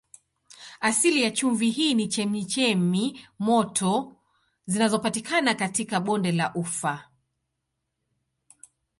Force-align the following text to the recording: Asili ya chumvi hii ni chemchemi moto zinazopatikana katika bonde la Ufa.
Asili 0.79 1.23
ya 1.23 1.31
chumvi 1.31 1.69
hii 1.69 1.93
ni 1.93 2.07
chemchemi 2.07 3.27
moto 3.39 4.15
zinazopatikana 4.65 5.55
katika 5.55 5.99
bonde 5.99 6.31
la 6.31 6.53
Ufa. 6.53 7.09